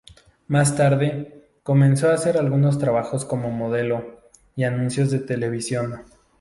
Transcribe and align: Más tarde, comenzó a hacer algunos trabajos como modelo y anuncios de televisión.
Más 0.47 0.75
tarde, 0.75 1.45
comenzó 1.61 2.09
a 2.09 2.15
hacer 2.15 2.35
algunos 2.35 2.79
trabajos 2.79 3.23
como 3.23 3.51
modelo 3.51 4.19
y 4.55 4.63
anuncios 4.63 5.11
de 5.11 5.19
televisión. 5.19 6.01